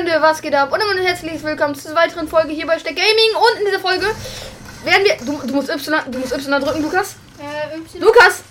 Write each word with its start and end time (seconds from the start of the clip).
Freunde, 0.00 0.22
was 0.22 0.40
geht 0.40 0.54
ab? 0.54 0.72
Und 0.72 0.80
immer 0.80 0.92
ein 0.92 1.06
herzliches 1.06 1.42
Willkommen 1.42 1.74
zur 1.74 1.94
weiteren 1.94 2.26
Folge 2.26 2.52
hier 2.52 2.66
bei 2.66 2.78
Steck 2.78 2.96
Gaming. 2.96 3.36
Und 3.36 3.60
in 3.60 3.66
dieser 3.66 3.80
Folge 3.80 4.06
werden 4.82 5.04
wir. 5.04 5.16
Du, 5.26 5.46
du 5.46 5.54
musst 5.54 5.68
Y, 5.68 6.10
du 6.10 6.18
musst 6.18 6.32
Y 6.32 6.58
drücken, 6.58 6.82
Lukas. 6.82 7.16
Äh, 7.38 7.76
Y. 7.76 8.00
Lukas! 8.00 8.42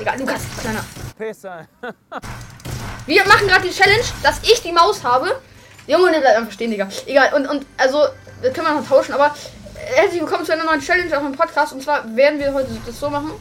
Egal, 0.00 0.18
Lukas, 0.18 0.40
kleiner. 0.62 0.82
Pisser. 1.18 1.68
Wir 3.06 3.22
machen 3.26 3.46
gerade 3.46 3.68
die 3.68 3.74
Challenge, 3.74 4.04
dass 4.22 4.38
ich 4.44 4.62
die 4.62 4.72
Maus 4.72 5.04
habe. 5.04 5.42
Junge, 5.86 6.10
der 6.10 6.20
bleibt 6.20 6.38
einfach 6.38 6.52
stehen, 6.52 6.70
Digga. 6.70 6.88
Egal, 7.04 7.34
und, 7.34 7.48
und 7.48 7.66
also, 7.76 8.06
das 8.42 8.54
können 8.54 8.66
wir 8.66 8.80
noch 8.80 8.88
tauschen, 8.88 9.12
aber 9.12 9.26
äh, 9.74 10.00
herzlich 10.00 10.22
willkommen 10.22 10.46
zu 10.46 10.54
einer 10.54 10.64
neuen 10.64 10.80
Challenge 10.80 11.14
auf 11.14 11.22
dem 11.22 11.32
Podcast. 11.32 11.74
Und 11.74 11.82
zwar 11.82 12.16
werden 12.16 12.38
wir 12.38 12.54
heute 12.54 12.70
das 12.86 12.98
so 12.98 13.10
machen, 13.10 13.32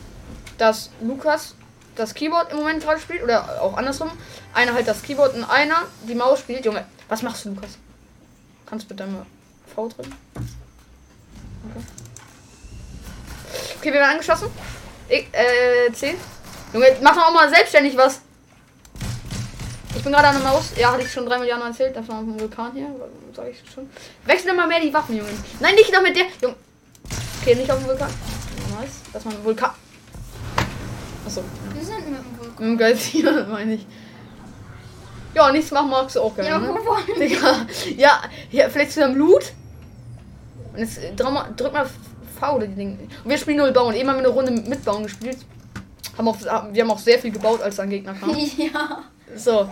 dass 0.57 0.89
Lukas 1.01 1.55
das 1.95 2.13
Keyboard 2.13 2.51
im 2.51 2.57
Moment 2.57 2.83
gerade 2.83 2.99
spielt, 2.99 3.23
oder 3.23 3.61
auch 3.61 3.77
andersrum. 3.77 4.11
Einer 4.53 4.73
halt 4.73 4.85
das 4.85 5.01
Keyboard 5.01 5.33
und 5.35 5.45
einer 5.45 5.83
die 6.05 6.15
Maus 6.15 6.39
spielt. 6.39 6.65
Junge, 6.65 6.85
was 7.13 7.21
machst 7.21 7.45
du, 7.45 7.49
Lukas? 7.49 7.77
Kannst 8.65 8.85
du 8.85 8.95
bitte 8.95 9.05
mal 9.05 9.25
V 9.75 9.87
drücken? 9.87 10.15
Okay. 11.69 11.85
Okay, 13.77 13.93
wir 13.93 13.99
werden 13.99 14.11
angeschossen. 14.13 14.47
Ich, 15.07 15.27
äh, 15.31 15.93
C. 15.93 16.15
Junge, 16.73 16.87
mach 17.03 17.15
doch 17.15 17.27
auch 17.27 17.33
mal 17.33 17.47
selbstständig 17.49 17.95
was. 17.95 18.21
Ich 19.95 20.03
bin 20.03 20.11
gerade 20.11 20.29
an 20.29 20.41
der 20.41 20.51
Maus. 20.51 20.71
Ja, 20.75 20.91
hatte 20.91 21.03
ich 21.03 21.11
schon 21.11 21.27
drei 21.27 21.37
Milliarden 21.37 21.67
erzählt. 21.67 21.95
Das 21.95 22.07
war 22.07 22.17
auf 22.17 22.23
dem 22.23 22.39
Vulkan 22.39 22.71
hier. 22.73 22.89
Sag 23.35 23.47
ich 23.47 23.61
schon. 23.71 23.87
Wechsel 24.25 24.47
doch 24.49 24.55
mal 24.55 24.67
mehr 24.67 24.79
die 24.79 24.91
Waffen, 24.91 25.15
Junge. 25.15 25.29
Nein, 25.59 25.75
nicht 25.75 25.93
noch 25.93 26.01
mit 26.01 26.15
der. 26.15 26.25
Junge. 26.41 26.55
Okay, 27.41 27.53
nicht 27.53 27.69
auf 27.69 27.77
dem 27.77 27.89
Vulkan. 27.89 28.09
Nice. 28.79 29.01
Das 29.13 29.23
war 29.23 29.33
ein 29.33 29.43
Vulkan. 29.43 29.69
Achso. 31.27 31.43
Wir 31.75 31.85
sind 31.85 32.09
mit 32.09 32.19
dem 32.19 32.39
Vulkan. 32.39 32.65
Im 32.65 32.77
Geysir, 32.77 33.45
meine 33.51 33.75
ich. 33.75 33.85
Ja, 35.33 35.51
nichts 35.51 35.71
machen 35.71 35.89
magst 35.89 36.15
du 36.15 36.21
auch 36.21 36.35
gerne. 36.35 36.49
Ja, 36.49 36.59
ne? 36.59 36.73
Digga. 37.19 37.65
Ja, 37.97 38.21
hier, 38.49 38.69
vielleicht 38.69 38.91
zu 38.91 39.03
einem 39.03 39.15
Loot. 39.15 39.53
Und 40.73 40.79
jetzt 40.79 40.97
äh, 40.97 41.13
drück 41.13 41.31
mal, 41.31 41.49
drück 41.55 41.73
mal 41.73 41.87
V 42.39 42.55
oder 42.55 42.67
die 42.67 42.75
Dinge. 42.75 42.97
Und 43.23 43.29
wir 43.29 43.37
spielen 43.37 43.57
null 43.57 43.71
bauen. 43.71 43.95
Eben 43.95 44.09
haben 44.09 44.17
wir 44.17 44.25
eine 44.25 44.33
Runde 44.33 44.51
mit 44.51 44.83
Bauen 44.85 45.03
gespielt. 45.03 45.37
Haben 46.17 46.27
auch, 46.27 46.39
wir 46.39 46.83
haben 46.83 46.91
auch 46.91 46.99
sehr 46.99 47.17
viel 47.19 47.31
gebaut, 47.31 47.61
als 47.61 47.77
dann 47.77 47.89
Gegner 47.89 48.13
kam. 48.13 48.35
Ja. 48.57 49.03
So. 49.35 49.69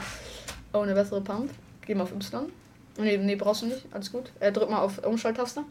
Oh, 0.73 0.79
eine 0.79 0.93
bessere 0.93 1.21
Pump. 1.21 1.51
Geh 1.85 1.93
mal 1.93 2.03
auf 2.03 2.11
Y. 2.11 2.51
Nee, 2.97 3.17
nee, 3.17 3.35
brauchst 3.35 3.61
du 3.61 3.67
nicht. 3.67 3.85
Alles 3.91 4.11
gut. 4.11 4.31
Äh, 4.39 4.51
drück 4.51 4.69
mal 4.69 4.79
auf 4.79 4.97
Umschalttaste. 4.99 5.63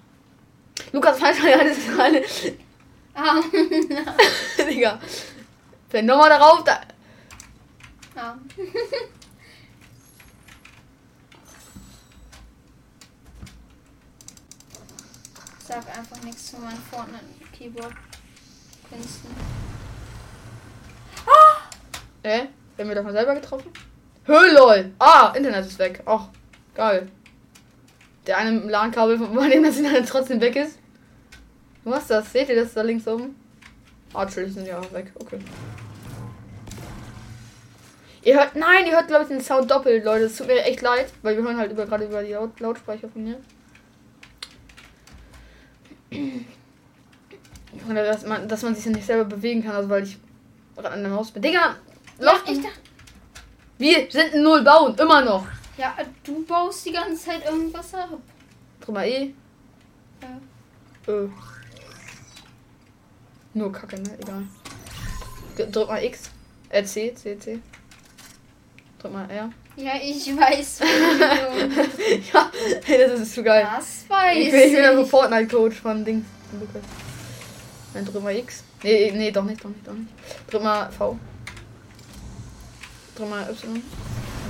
Lukas, 0.93 1.19
falsch, 1.21 1.39
ja, 1.43 1.65
das 1.65 1.79
ist 1.79 1.99
eine. 1.99 2.23
Ah. 3.15 3.41
Digga. 4.71 4.99
Vielleicht 5.89 6.07
nochmal 6.07 6.31
darauf. 6.31 6.63
Da. 6.65 6.81
ja. 8.17 8.39
Sag 15.71 15.87
einfach 15.97 16.21
nichts 16.25 16.51
zu 16.51 16.59
meinen 16.59 16.83
Fortnite-Keyboard-Künsten. 16.91 19.31
Äh? 22.25 22.47
Werden 22.77 22.89
wir 22.89 22.97
doch 22.97 23.05
mal 23.05 23.13
selber 23.13 23.37
getroffen? 23.37 23.71
Hö, 24.25 24.53
lol. 24.53 24.91
Ah, 24.99 25.33
Internet 25.37 25.67
ist 25.67 25.79
weg. 25.79 26.03
Ach, 26.07 26.27
geil. 26.75 27.07
Der 28.27 28.39
eine 28.39 28.51
mit 28.51 28.65
dem 28.65 28.69
LAN-Kabel, 28.69 29.19
von 29.19 29.49
dem 29.49 29.63
das 29.63 29.77
Internet 29.77 30.09
trotzdem 30.09 30.41
weg 30.41 30.57
ist. 30.57 30.77
Du 31.85 31.91
machst 31.91 32.11
das? 32.11 32.33
Seht 32.33 32.49
ihr 32.49 32.57
das 32.57 32.75
da 32.75 32.83
links 32.83 33.07
oben? 33.07 33.37
Ah, 34.13 34.27
Trills 34.27 34.55
sind 34.55 34.67
ja 34.67 34.83
weg. 34.93 35.13
Okay. 35.21 35.39
Ihr 38.25 38.35
hört, 38.35 38.57
nein, 38.57 38.87
ihr 38.87 38.93
hört 38.95 39.07
glaube 39.07 39.23
ich 39.23 39.29
den 39.29 39.41
Sound 39.41 39.71
doppelt, 39.71 40.05
Leute. 40.05 40.25
Es 40.25 40.37
tut 40.37 40.49
mir 40.49 40.65
echt 40.65 40.83
leid, 40.83 41.13
weil 41.23 41.37
wir 41.37 41.45
hören 41.45 41.59
halt 41.59 41.71
über, 41.71 41.87
gerade 41.87 42.07
über 42.07 42.25
die 42.25 42.33
Laut 42.33 42.59
Lautsprecher 42.59 43.09
von 43.09 43.23
mir. 43.23 43.39
Junge, 46.11 46.45
Dass 47.95 48.27
man, 48.27 48.49
dass 48.49 48.63
man 48.63 48.75
sich 48.75 48.85
ja 48.85 48.91
nicht 48.91 49.07
selber 49.07 49.25
bewegen 49.25 49.63
kann, 49.63 49.77
also 49.77 49.89
weil 49.89 50.03
ich 50.03 50.19
gerade 50.75 50.91
an 50.91 51.03
der 51.03 51.11
Maus 51.13 51.31
bin. 51.31 51.43
Digga, 51.43 51.77
Ja, 52.19 52.33
ich 52.47 52.59
dachte, 52.61 52.79
wir 53.79 54.11
sind 54.11 54.35
in 54.35 54.43
Null 54.43 54.63
bauen, 54.63 54.95
immer 54.99 55.25
noch. 55.25 55.47
ja, 55.77 55.97
du 56.25 56.45
baust 56.45 56.85
die 56.87 56.93
ganze 56.93 57.25
Zeit 57.27 57.45
irgendwas 57.45 57.95
ab. 57.95 58.11
Drück 58.81 58.95
mal 58.95 59.07
E. 59.07 59.33
Ja. 60.23 60.29
Ö. 61.09 61.29
Nur 63.55 63.73
Kacke, 63.73 64.01
ne? 64.01 64.19
Egal. 64.21 64.43
Drück 65.71 65.89
mal 65.89 66.03
X. 66.05 66.31
Äh, 66.69 66.85
C, 66.85 67.15
C, 67.15 67.39
C. 67.39 67.61
Drück 69.01 69.13
mal 69.13 69.31
R. 69.31 69.51
Ja, 69.77 69.93
ich 70.03 70.27
weiß. 70.37 70.81
Ja, 72.33 72.51
hey, 72.85 72.99
das 73.09 73.21
ist 73.21 73.35
zu 73.35 73.43
geil. 73.43 73.67
das 73.77 74.05
weiß 74.09 74.37
Ich 74.37 74.51
bin, 74.51 74.61
ich 74.61 74.73
bin 74.73 74.83
ja 74.83 74.95
so 74.95 75.05
Fortnite-Coach 75.05 75.77
von 75.81 76.05
Dings. 76.05 76.27
Lukas. 76.53 76.83
Dann 77.95 78.05
drück 78.05 78.23
mal 78.23 78.37
X. 78.37 78.63
Nee, 78.83 79.13
nee, 79.15 79.31
doch 79.31 79.45
nicht, 79.45 79.65
doch 79.65 79.71
nicht, 79.71 79.87
doch 79.87 79.95
nicht. 79.95 80.11
Drück 80.51 80.63
mal 80.63 80.91
V. 80.91 81.19
Drück 83.17 83.31
mal 83.31 83.49
Y. 83.51 83.83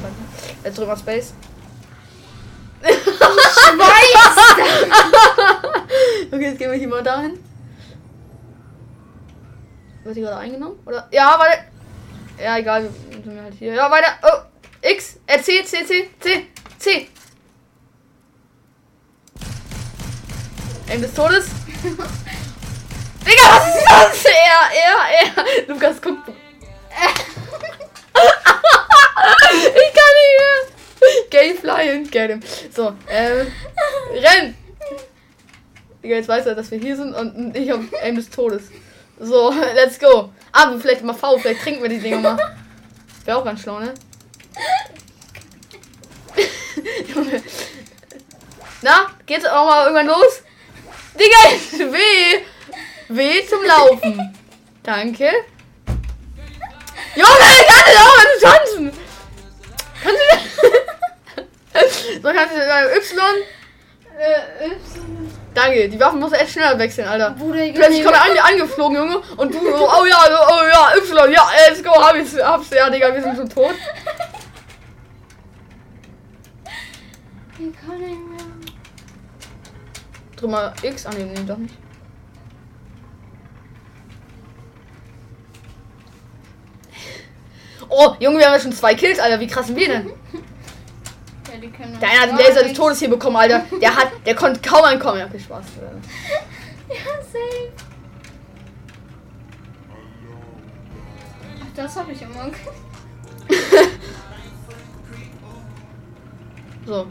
Warte. 0.03 0.69
Äh, 0.69 0.73
drück 0.73 0.89
mal 0.89 0.97
Space. 0.97 1.33
Ich 2.83 2.89
weiß. 3.79 4.37
Okay, 6.33 6.45
jetzt 6.45 6.59
gehen 6.59 6.71
wir 6.71 6.79
hier 6.79 6.89
mal 6.89 7.03
dahin. 7.03 7.39
Wird 10.05 10.17
die 10.17 10.21
gerade 10.21 10.37
eingenommen? 10.37 10.79
Oder? 10.87 11.09
Ja, 11.11 11.37
warte. 11.39 11.65
Ja, 12.43 12.57
egal, 12.57 12.85
wir 12.85 13.23
sind 13.23 13.43
halt 13.43 13.55
hier. 13.59 13.75
Ja, 13.75 13.91
weiter. 13.91 14.19
Oh, 14.23 14.39
X, 14.81 15.19
äh, 15.27 15.43
C, 15.43 15.63
C, 15.63 15.85
C, 15.85 16.09
C, 16.19 16.47
C. 16.79 17.09
Aim 20.91 21.03
des 21.03 21.13
Todes. 21.13 21.47
Digga, 23.27 23.43
was 23.43 23.77
ist 23.77 23.85
das? 23.91 24.25
Er, 24.25 24.61
er, 24.73 24.97
er. 25.21 25.67
Lukas, 25.69 26.01
guck. 26.01 26.17
ich 26.27 26.35
kann 29.95 30.15
nicht 30.17 30.35
mehr. 30.39 30.61
Gay 31.31 31.55
flying, 31.55 32.11
get 32.11 32.31
him. 32.31 32.41
So, 32.75 32.95
ähm, 33.09 33.53
renn. 34.13 34.57
Digga, 36.03 36.17
jetzt 36.17 36.29
weiß 36.29 36.47
er, 36.47 36.55
dass 36.55 36.71
wir 36.71 36.79
hier 36.79 36.97
sind 36.97 37.15
und 37.15 37.55
ich 37.55 37.71
hab 37.71 37.81
Aim 38.03 38.17
des 38.17 38.31
Todes. 38.31 38.71
So, 39.21 39.51
let's 39.75 39.99
go. 39.99 40.31
Aber 40.51 40.81
vielleicht 40.81 41.03
mal 41.03 41.15
V, 41.15 41.39
vielleicht 41.39 41.63
trinken 41.63 41.83
wir 41.83 41.91
die 41.91 42.01
Dinger 42.01 42.19
mal. 42.19 42.57
Wäre 43.25 43.39
auch 43.39 43.45
ganz 43.45 43.63
schlau, 43.63 43.79
ne? 43.79 43.95
Na, 48.83 49.11
geht's 49.27 49.45
auch 49.45 49.67
mal 49.67 49.85
irgendwann 49.85 50.07
los? 50.07 50.43
Digga, 51.15 51.37
weh. 51.93 52.41
Weh 53.09 53.47
zum 53.47 53.63
Laufen. 53.65 54.35
Danke. 54.83 55.31
Junge, 57.15 57.29
ich 57.61 57.67
kann 57.67 57.85
nicht 57.87 58.01
aufhören 58.01 58.39
zu 58.39 58.47
tanzen. 58.47 58.91
Kannst 60.03 60.23
du... 60.23 60.27
so, 62.23 62.29
kannst 62.33 62.55
du 62.55 62.61
äh, 62.61 62.97
Y... 62.97 63.45
Äh, 64.19 64.67
Y. 64.67 65.30
Danke, 65.63 65.91
die 65.91 66.01
Waffen 66.01 66.21
muss 66.21 66.33
echt 66.33 66.53
schneller 66.53 66.79
wechseln, 66.79 67.07
Alter. 67.07 67.33
Bruder, 67.33 67.63
ich 67.63 67.75
Plötzlich 67.75 68.03
kommt 68.03 68.17
an 68.17 68.39
angeflogen, 68.39 68.97
Junge. 68.97 69.19
Und 69.37 69.53
du 69.53 69.59
so, 69.59 69.91
oh 69.91 70.07
ja, 70.07 70.17
oh 70.49 70.65
ja, 70.73 70.93
Y, 70.97 71.33
ja, 71.33 71.51
let's 71.69 71.85
go, 71.85 71.91
hab 71.91 72.15
ich's, 72.15 72.43
hab's, 72.43 72.71
ja, 72.71 72.89
Digga, 72.89 73.13
wir 73.13 73.23
sind 73.23 73.37
schon 73.37 73.49
tot. 73.51 73.75
Ich 77.59 77.87
kann 77.87 77.99
nicht 77.99 78.09
mehr. 78.09 78.39
Drück 80.37 80.51
mal 80.51 80.73
X 80.83 81.05
an, 81.05 81.15
nee, 81.19 81.25
nee, 81.25 81.45
doch 81.47 81.59
nicht. 81.59 81.75
Oh, 87.91 88.15
Junge, 88.19 88.39
wir 88.39 88.47
haben 88.47 88.55
ja 88.55 88.61
schon 88.61 88.73
zwei 88.73 88.95
Kills, 88.95 89.19
Alter. 89.19 89.39
Wie 89.41 89.47
krass 89.47 89.67
sind 89.67 89.77
wir 89.77 89.89
denn? 89.89 90.11
Ja, 91.81 91.87
können 91.87 92.01
Der 92.01 92.11
eine 92.11 92.21
hat 92.21 92.31
den 92.31 92.37
Laser 92.37 92.63
des 92.63 92.73
Todes 92.75 92.99
hier 92.99 93.09
bekommen, 93.11 93.37
Alter. 93.37 93.65
Der 93.81 93.95
hat, 93.95 94.09
der 94.27 94.35
konnte 94.35 94.61
kaum 94.61 94.85
ankommen. 94.85 95.19
Ja, 95.19 95.29
viel 95.29 95.41
Spaß. 95.41 95.65
Ja, 96.89 97.23
safe. 97.23 97.73
Das 101.77 101.97
habe 101.97 102.13
ich 102.13 102.23
immer. 102.23 102.51
So. 106.87 107.07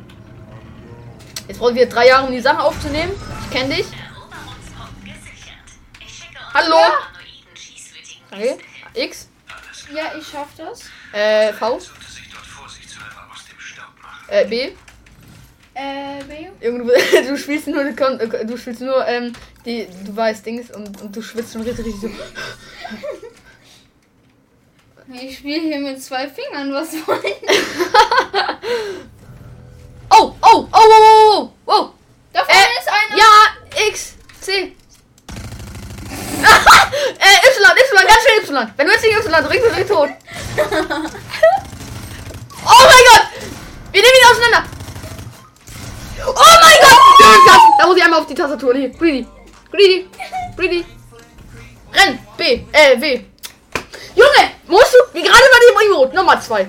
Jetzt 1.47 1.59
brauchen 1.59 1.75
wir 1.75 1.87
drei 1.87 2.07
Jahre, 2.07 2.25
um 2.25 2.33
die 2.33 2.41
Sachen 2.41 2.59
aufzunehmen. 2.59 3.13
Ich 3.45 3.51
kenne 3.51 3.75
dich. 3.75 3.85
Hallo? 6.53 6.75
Okay. 8.29 8.57
X. 8.95 9.29
Ja, 9.95 10.17
ich 10.19 10.27
schaff 10.27 10.49
das. 10.57 10.89
Äh, 11.13 11.53
V. 11.53 11.79
Äh, 14.29 14.45
B. 14.45 14.71
Äh, 15.73 16.23
B. 16.27 16.47
Junge, 16.65 16.91
du, 17.27 17.37
spielst 17.37 17.67
nur, 17.67 17.83
äh, 17.85 18.45
du 18.45 18.57
spielst 18.57 18.81
nur, 18.81 19.07
ähm, 19.07 19.33
die, 19.65 19.87
du 20.05 20.15
weißt 20.15 20.45
Dings 20.45 20.71
und, 20.71 21.01
und 21.01 21.15
du 21.15 21.21
schwitzt 21.21 21.53
schon 21.53 21.61
richtig, 21.61 21.85
richtig 21.85 22.01
so. 22.01 22.09
Ich 25.11 25.37
spiele 25.37 25.61
hier 25.61 25.79
mit 25.79 26.03
zwei 26.03 26.27
Fingern, 26.29 26.71
was 26.73 26.93
wollen? 27.07 27.19
Oh, 30.11 30.35
oh, 30.41 30.67
Oh, 30.71 30.71
wow, 30.71 31.01
wow, 31.35 31.51
wow. 31.65 31.89
Da 32.33 32.43
vorne 32.43 32.59
Äh, 32.59 32.79
ist 32.79 32.89
einer. 32.89 33.17
Ja, 33.17 33.87
X, 33.89 34.15
C. 34.41 34.51
äh, 34.51 34.65
Y, 34.65 34.73
Y, 37.77 38.07
ganz 38.07 38.21
schnell 38.23 38.39
Y. 38.43 38.73
Wenn 38.77 38.85
du 38.87 38.93
jetzt 38.93 39.03
nicht 39.03 39.17
Y 39.17 39.43
drückst, 39.43 39.75
bist 39.75 39.89
du 39.89 39.93
tot. 39.95 40.09
Auseinander. 44.31 44.63
Oh 46.25 46.33
mein 46.33 46.77
Gott! 46.81 47.61
Da 47.79 47.87
muss 47.87 47.97
ich 47.97 48.03
einmal 48.03 48.19
auf 48.19 48.27
die 48.27 48.35
Tastatur. 48.35 48.73
Nee, 48.73 48.89
Greedy. 48.89 49.27
Greedy. 49.71 50.09
Greedy. 50.55 50.85
Renn. 51.93 52.19
B. 52.37 52.61
Äh, 52.71 52.99
W. 52.99 53.21
Junge, 54.15 54.51
musst 54.67 54.93
du, 54.93 54.97
wie 55.13 55.21
gerade 55.21 55.43
bei 55.51 55.81
dem 55.81 55.91
Emote, 55.91 56.15
Nummer 56.15 56.39
2. 56.39 56.67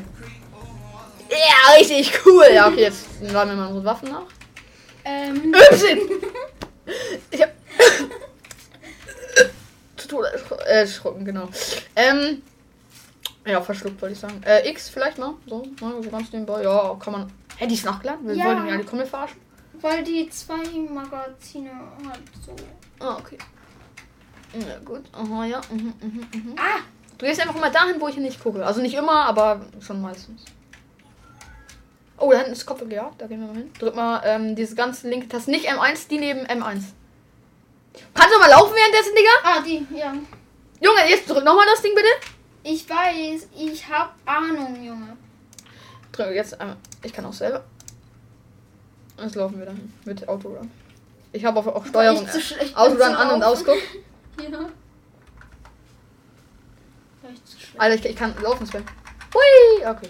Ja, 1.30 1.74
richtig 1.78 2.12
cool. 2.24 2.46
Ja, 2.52 2.68
okay, 2.68 2.82
jetzt 2.82 3.06
laden 3.20 3.50
wir 3.50 3.56
mal 3.56 3.68
unsere 3.68 3.84
Waffen 3.84 4.10
nach. 4.10 4.22
Ähm, 5.04 5.54
Y. 5.54 6.00
Ich 7.30 7.40
hab. 7.40 7.50
Zu 9.96 10.08
Tode 10.08 10.28
äh, 10.66 10.80
erschrocken, 10.80 11.24
genau. 11.24 11.48
Ähm. 11.94 12.42
Ja, 13.46 13.60
verschluckt 13.60 14.02
wollte 14.02 14.14
ich 14.14 14.20
sagen. 14.20 14.42
Äh, 14.44 14.68
X 14.68 14.88
vielleicht 14.88 15.18
mal. 15.18 15.34
So, 15.46 15.64
mal 15.80 16.02
so 16.02 16.10
ganz 16.10 16.32
nebenbei. 16.32 16.62
Ja, 16.64 16.96
kann 16.98 17.12
man. 17.12 17.32
Hä, 17.60 17.66
die 17.66 17.74
ist 17.74 17.84
nachgeladen? 17.84 18.26
Wir 18.26 18.34
Ja. 18.34 18.44
wollten 18.46 18.66
ja 18.68 18.76
die 18.78 18.84
Kummel 18.84 19.04
verarschen. 19.06 19.38
weil 19.82 20.02
die 20.02 20.28
zwei 20.30 20.62
Magazine 20.92 21.70
hat 21.70 22.20
so. 22.44 22.54
Ah, 22.98 23.16
okay. 23.18 23.38
Ja, 24.54 24.78
gut. 24.84 25.02
Aha, 25.12 25.44
ja. 25.44 25.60
Mhm, 25.70 25.92
mhm, 26.02 26.26
mhm. 26.34 26.54
Ah! 26.58 26.80
Du 27.16 27.24
gehst 27.26 27.40
einfach 27.40 27.54
immer 27.54 27.70
dahin, 27.70 28.00
wo 28.00 28.08
ich 28.08 28.16
nicht 28.16 28.42
gucke. 28.42 28.64
Also 28.66 28.80
nicht 28.80 28.94
immer, 28.94 29.26
aber 29.26 29.60
schon 29.80 30.00
meistens. 30.02 30.44
Oh, 32.18 32.30
da 32.32 32.38
hinten 32.38 32.52
ist 32.52 32.66
Kopf 32.66 32.82
ja, 32.90 33.10
da 33.16 33.26
gehen 33.26 33.40
wir 33.40 33.46
mal 33.46 33.56
hin. 33.56 33.70
Drück 33.78 33.94
mal 33.94 34.20
ähm, 34.24 34.54
diese 34.56 34.74
ganze 34.74 35.08
linke 35.08 35.28
Taste. 35.28 35.50
Nicht 35.50 35.70
M1, 35.70 36.08
die 36.08 36.18
neben 36.18 36.40
M1. 36.40 36.82
Kannst 38.14 38.34
du 38.34 38.38
mal 38.38 38.50
laufen 38.50 38.74
währenddessen, 38.74 39.14
Digga? 39.14 39.30
Ah, 39.44 39.60
die, 39.60 39.86
ja. 39.98 40.12
Junge, 40.80 41.10
jetzt 41.10 41.28
drück 41.28 41.44
nochmal 41.44 41.66
das 41.66 41.80
Ding 41.82 41.92
bitte. 41.94 42.08
Ich 42.62 42.88
weiß, 42.88 43.48
ich 43.56 43.88
hab 43.88 44.14
Ahnung, 44.26 44.82
Junge. 44.82 45.16
Jetzt 46.18 46.60
einmal. 46.60 46.76
Ich 47.02 47.12
kann 47.12 47.24
auch 47.24 47.32
selber. 47.32 47.64
Jetzt 49.18 49.34
laufen 49.34 49.58
wir 49.58 49.66
dahin. 49.66 49.92
Mit 50.04 50.28
Autorun. 50.28 50.70
Ich 51.32 51.44
habe 51.44 51.60
auch, 51.60 51.66
auch 51.66 51.86
Steuerung. 51.86 52.24
Bin 52.24 52.74
Autorun 52.74 53.14
an 53.14 53.34
und 53.34 53.42
ausguck. 53.42 53.78
Ja. 54.50 54.70
Alter, 57.76 57.94
ich, 57.94 58.04
ich 58.06 58.16
kann 58.16 58.34
laufen, 58.42 58.66
Sven. 58.66 58.82
Hui! 59.34 59.86
Okay. 59.86 60.08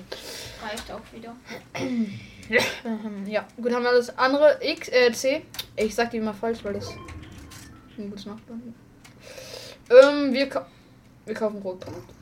Reicht 0.63 0.91
auch 0.91 1.01
wieder. 1.13 1.35
Ja, 3.27 3.47
gut, 3.63 3.73
haben 3.73 3.85
wir 3.85 3.93
das 3.93 4.19
andere 4.19 4.59
X, 4.61 4.89
äh, 4.89 5.13
C. 5.13 5.47
Ich 5.77 5.95
sag 5.95 6.11
die 6.11 6.17
immer 6.17 6.35
falsch, 6.35 6.65
weil 6.65 6.75
das 6.75 6.89
ein 7.97 8.11
gutes 8.11 8.27
Nachbarn. 8.27 8.75
Ähm, 9.89 10.33
wir, 10.33 10.49
ka 10.49 10.67
wir 11.27 11.35
kaufen 11.35 11.63
Rotpunkt. 11.63 12.13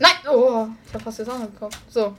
Nein! 0.00 0.12
Oh, 0.28 0.66
ich 0.86 0.94
hab 0.94 1.02
fast 1.02 1.18
das 1.20 1.28
andere 1.28 1.50
gekauft. 1.50 1.78
So. 1.88 2.16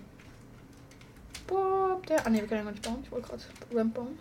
Boah, 1.48 2.00
der. 2.08 2.26
Ah, 2.26 2.30
ne, 2.30 2.40
wir 2.40 2.48
können 2.48 2.60
ja 2.60 2.64
gar 2.66 2.72
nicht 2.72 2.84
bauen. 2.84 3.00
Ich 3.04 3.12
wollte 3.12 3.28
gerade 3.28 3.44
Ramp 3.76 3.94
bauen. 3.94 4.18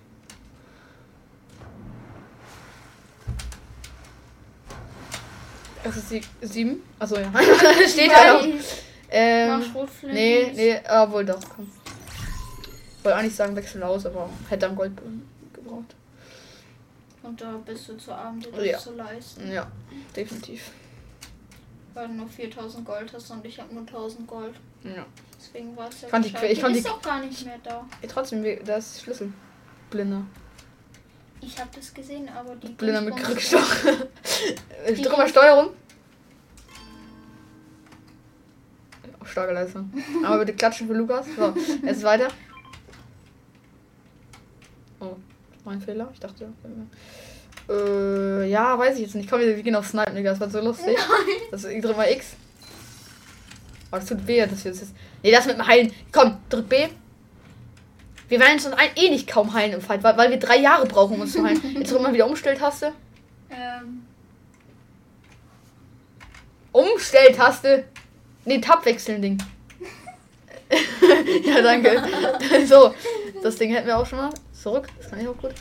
Das 5.82 5.96
ist 5.96 6.10
die 6.10 6.20
7. 6.42 6.82
Achso, 6.98 7.16
ja. 7.16 7.32
Steht 7.88 8.10
da 8.10 8.34
noch. 8.34 8.46
Ähm. 9.10 9.62
Nee, 10.02 10.52
nee, 10.54 10.80
obwohl 10.88 11.24
doch, 11.24 11.40
komm. 11.56 11.70
Wollte 13.02 13.16
eigentlich 13.18 13.34
sagen, 13.34 13.56
wechsel 13.56 13.82
aus, 13.82 14.04
aber 14.06 14.28
hätte 14.48 14.66
dann 14.66 14.76
Gold 14.76 14.92
gebraucht. 15.54 15.94
Und 17.22 17.40
da 17.40 17.52
bist 17.64 17.88
du 17.88 17.96
zu 17.96 18.12
arm, 18.12 18.40
das 18.40 18.64
Ja. 18.64 18.78
zu 18.78 18.94
leisten. 18.94 19.50
Ja, 19.50 19.66
definitiv. 20.14 20.70
Weil 21.94 22.06
du 22.08 22.14
nur 22.14 22.28
4000 22.28 22.84
Gold 22.84 23.12
hast 23.12 23.31
und 23.31 23.44
ich 23.44 23.58
habe 23.58 23.75
nur 23.75 23.82
1000 23.87 24.26
Gold. 24.26 24.54
Ja. 24.84 25.04
Deswegen 25.38 25.76
war 25.76 25.88
es 25.88 26.02
ja 26.02 26.08
Fand. 26.08 26.32
Que- 26.34 26.46
ich 26.46 26.60
fand 26.60 26.76
ist 26.76 26.87
die- 26.87 26.90
auch 26.90 27.02
gar 27.02 27.20
nicht 27.20 27.44
mehr 27.44 27.58
da. 27.62 27.84
Ja, 28.02 28.08
trotzdem, 28.08 28.44
wie- 28.44 28.60
da 28.64 28.76
ist 28.76 29.02
Schlüssel. 29.02 29.32
Blinder. 29.90 30.22
Ich 31.40 31.58
habe 31.58 31.70
das 31.75 31.92
gesehen, 31.92 32.28
aber 32.28 32.54
die. 32.56 32.69
Blinder 32.69 33.00
mit 33.00 33.16
Krückstock. 33.16 33.62
ich 34.88 35.02
drücke 35.02 35.16
mal 35.16 35.28
Steuerung. 35.28 35.70
Auch 39.20 39.26
starke 39.26 39.52
Leistung. 39.52 39.90
Aber 40.25 40.38
bitte 40.40 40.54
klatschen 40.54 40.86
für 40.86 40.94
Lukas. 40.94 41.26
So, 41.36 41.54
jetzt 41.84 42.02
weiter. 42.02 42.28
Oh, 45.00 45.16
mein 45.64 45.81
Fehler. 45.81 46.08
Ich 46.12 46.20
dachte. 46.20 46.52
Äh, 47.70 48.50
ja, 48.50 48.76
weiß 48.76 48.96
ich 48.96 49.02
jetzt 49.02 49.14
nicht. 49.14 49.31
Komm, 49.31 49.40
wir 49.40 49.62
gehen 49.62 49.76
auf 49.76 49.87
Snipen, 49.87 50.17
Digga. 50.17 50.31
Das 50.31 50.40
war 50.40 50.50
so 50.50 50.61
lustig. 50.61 50.96
Das, 51.50 51.64
ich 51.64 51.82
drück 51.82 51.96
mal 51.96 52.11
X. 52.11 52.34
Oh, 53.93 53.96
das 53.96 54.06
tut 54.06 54.26
weh, 54.26 54.44
dass 54.44 54.64
wir 54.64 54.72
das 54.72 54.81
jetzt. 54.81 54.94
Nee, 55.22 55.31
das 55.31 55.46
mit 55.46 55.56
dem 55.56 55.67
Heilen. 55.67 55.93
Komm, 56.12 56.38
drück 56.49 56.69
B. 56.69 56.88
Wir 58.28 58.38
werden 58.38 58.55
uns 58.55 58.67
ein, 58.67 58.90
eh 58.96 59.11
nicht 59.11 59.28
kaum 59.28 59.52
heilen 59.52 59.72
im 59.72 59.81
Fight, 59.81 60.05
weil, 60.05 60.17
weil 60.17 60.31
wir 60.31 60.38
drei 60.38 60.56
Jahre 60.56 60.87
brauchen, 60.87 61.14
um 61.14 61.22
uns 61.22 61.32
zu 61.32 61.43
heilen. 61.43 61.61
Jetzt 61.76 61.90
drück 61.90 62.00
mal 62.00 62.12
wieder 62.12 62.26
Umstelltaste. 62.26 62.93
Ähm, 63.50 64.06
Umstelltaste. 66.72 67.84
Nee, 68.44 68.61
Tab 68.61 68.84
wechseln 68.87 69.20
Ding. 69.20 69.38
ja, 71.44 71.61
danke. 71.61 72.02
so, 72.67 72.94
das 73.43 73.56
Ding 73.56 73.72
hätten 73.72 73.88
wir 73.88 73.99
auch 73.99 74.06
schon 74.06 74.19
mal. 74.19 74.31
Zurück, 74.62 74.88
das 74.98 75.08
kann 75.08 75.20
ich 75.20 75.28
auch 75.28 75.36
gut. 75.38 75.54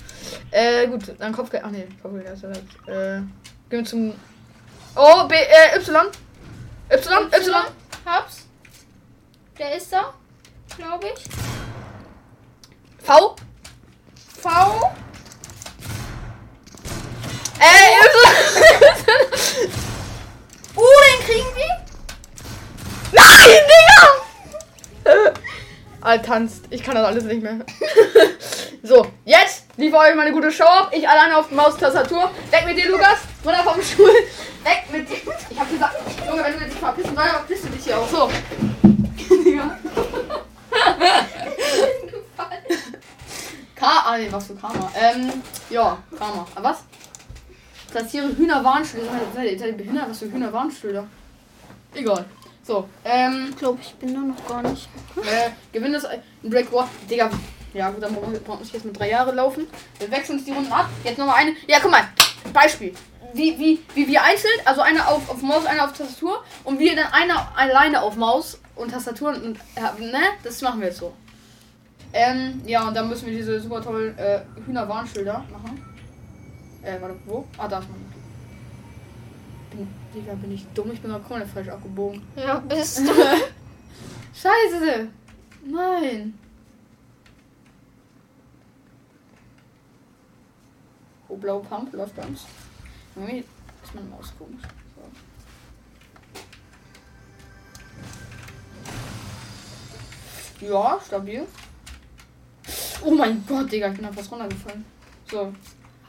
Äh, 0.52 0.88
gut, 0.88 1.16
dann 1.20 1.32
Kopfgeld. 1.32 1.64
Ach 1.66 1.72
nee, 1.72 1.88
Kopfgeld 2.02 2.28
ist 2.34 2.44
ja 2.44 2.50
weg. 2.50 2.64
Äh, 2.86 3.22
gehen 3.22 3.30
wir 3.70 3.86
zum. 3.86 4.14
Oh, 4.96 5.26
B, 5.26 5.36
äh, 5.36 5.78
Y. 5.78 6.08
Y, 6.92 7.34
Y. 7.34 7.66
Hab's. 8.06 8.48
Der 9.58 9.76
ist 9.78 9.94
da, 9.94 10.14
glaube 10.76 11.08
ich. 11.16 11.24
V. 13.06 13.36
V. 14.42 14.50
Äh, 17.60 18.00
Y. 18.04 19.72
Uh, 20.76 20.82
den 20.82 21.26
kriegen 21.26 21.56
wir. 21.56 21.86
Nein, 23.12 23.48
Digga! 23.48 24.19
Tanzt. 26.02 26.66
Ich 26.70 26.84
kann 26.84 26.96
das 26.96 27.06
alles 27.06 27.24
nicht 27.24 27.42
mehr. 27.42 27.60
so, 28.84 29.06
jetzt 29.26 29.66
liefere 29.78 30.02
euch 30.02 30.16
mal 30.16 30.24
eine 30.24 30.32
gute 30.32 30.52
Show 30.52 30.64
ab. 30.64 30.92
Ich 30.94 31.08
alleine 31.08 31.38
auf 31.38 31.52
Maustastatur. 31.52 32.32
Weg 32.52 32.66
mit 32.66 32.78
dir, 32.78 32.90
Lukas. 32.90 33.20
Runter 33.46 33.64
vom 33.64 33.82
Stuhl. 33.82 34.10
Weg 34.10 34.84
mit 34.92 35.10
dir. 35.10 35.34
Ich 35.50 35.60
hab 35.60 35.70
gesagt, 35.70 35.96
Junge, 36.28 36.44
wenn 36.44 36.54
du 36.54 36.60
jetzt 36.60 36.70
nicht 36.70 36.80
verpissen 36.80 37.16
sollst, 37.16 37.32
verpisst 37.32 37.64
du 37.66 37.70
dich 37.70 37.84
hier 37.84 37.98
auch. 37.98 38.08
So. 38.08 38.30
Digga. 39.44 39.78
K. 43.76 43.86
Ah, 43.86 44.18
nee, 44.18 44.28
was 44.32 44.48
für 44.48 44.56
Karma. 44.56 44.92
Ähm, 44.96 45.32
ja, 45.70 45.98
Karma. 46.18 46.48
Aber 46.56 46.70
was? 46.70 46.84
Platziere 47.92 48.36
Hühnerwarnschilder. 48.36 49.08
Seid 49.34 49.62
ihr 49.62 49.74
behindert? 49.74 50.10
Was 50.10 50.20
für 50.20 50.32
Hühnerwarnschilder? 50.32 51.08
Egal. 51.94 52.26
So, 52.70 52.88
ähm, 53.04 53.48
Ich 53.50 53.58
glaube, 53.58 53.80
ich 53.82 53.96
bin 53.96 54.14
da 54.14 54.20
noch 54.20 54.48
gar 54.48 54.62
nicht. 54.62 54.88
äh, 55.18 55.50
gewinnt 55.74 55.96
das 55.96 56.06
ein 56.06 56.22
Break 56.44 56.72
War. 56.72 56.88
Digga, 57.10 57.32
ja 57.74 57.90
gut, 57.90 58.04
dann 58.04 58.14
brauchen 58.14 58.32
wir 58.32 58.40
brauchen 58.42 58.64
wir 58.64 58.72
jetzt 58.72 58.86
mit 58.86 59.00
drei 59.00 59.10
Jahre 59.10 59.32
laufen. 59.32 59.66
Wir 59.98 60.12
wechseln 60.12 60.38
uns 60.38 60.46
die 60.46 60.52
Runden 60.52 60.72
ab. 60.72 60.88
Jetzt 61.04 61.18
nochmal 61.18 61.38
eine. 61.38 61.56
Ja, 61.66 61.80
guck 61.82 61.90
mal. 61.90 62.04
Beispiel. 62.54 62.94
Wie, 63.34 63.58
wie, 63.58 63.80
wie 63.96 64.08
wir 64.08 64.22
einzeln, 64.24 64.54
also 64.66 64.82
einer 64.82 65.08
auf, 65.08 65.28
auf 65.32 65.42
Maus, 65.42 65.66
einer 65.66 65.86
auf 65.86 65.94
Tastatur 65.94 66.44
und 66.64 66.78
wir 66.78 66.96
dann 66.96 67.12
einer 67.12 67.52
alleine 67.58 68.04
auf 68.04 68.16
Maus 68.16 68.60
und 68.76 68.92
Tastatur 68.92 69.30
und 69.30 69.58
ja, 69.76 69.96
ne? 70.00 70.22
Das 70.44 70.62
machen 70.62 70.80
wir 70.80 70.90
jetzt 70.90 71.00
so. 71.00 71.12
Ähm, 72.14 72.62
ja, 72.68 72.88
und 72.88 72.96
dann 72.96 73.10
müssen 73.10 73.26
wir 73.26 73.36
diese 73.36 73.60
super 73.60 73.82
tollen 73.82 74.16
äh, 74.20 74.42
Hühnerwarnschilder 74.64 75.44
machen. 75.52 75.84
Äh, 76.84 77.02
warte, 77.02 77.16
wo? 77.26 77.48
Ah, 77.58 77.68
da 77.68 77.80
ist 77.80 77.90
man. 77.90 78.09
Bin, 79.72 79.88
Digga, 80.14 80.34
bin 80.34 80.52
ich 80.52 80.66
dumm? 80.74 80.92
Ich 80.92 81.02
bin 81.02 81.12
da 81.12 81.20
komplett 81.20 81.50
falsch 81.50 81.70
abgebogen. 81.70 82.22
Ja, 82.36 82.60
bist 82.60 83.00
du. 83.00 83.04
Scheiße! 84.34 85.08
Nein! 85.66 86.34
Oh, 91.28 91.38
blaue 91.38 91.62
Pump 91.62 91.94
läuft 91.94 92.16
bei 92.16 92.24
uns. 92.24 92.46
Irgendwie 93.16 93.44
ist 93.84 93.94
meine 93.94 94.08
Maus 94.08 94.34
komisch. 94.38 94.64
So. 100.60 100.66
Ja, 100.66 101.00
stabil. 101.06 101.46
Oh 103.04 103.12
mein 103.12 103.46
Gott, 103.48 103.72
Digga, 103.72 103.90
ich 103.90 103.96
bin 103.96 104.04
da 104.04 104.12
fast 104.12 104.32
runtergefallen. 104.32 104.84
So, 105.30 105.54